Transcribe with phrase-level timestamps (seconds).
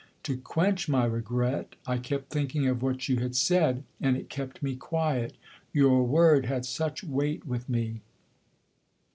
[0.23, 4.63] To quench my regret, I kept thinking of what you had said, and it kept
[4.63, 5.35] me quiet.
[5.73, 8.01] Your word had such weight with me!"